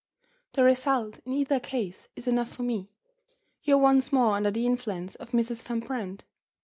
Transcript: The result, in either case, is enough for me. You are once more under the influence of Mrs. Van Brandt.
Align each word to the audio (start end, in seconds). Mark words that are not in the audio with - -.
The 0.53 0.63
result, 0.63 1.19
in 1.27 1.33
either 1.33 1.59
case, 1.59 2.07
is 2.15 2.25
enough 2.27 2.49
for 2.51 2.63
me. 2.63 2.89
You 3.61 3.75
are 3.75 3.83
once 3.83 4.11
more 4.11 4.33
under 4.35 4.49
the 4.49 4.65
influence 4.65 5.13
of 5.13 5.29
Mrs. 5.29 5.61
Van 5.61 5.79
Brandt. 5.79 6.23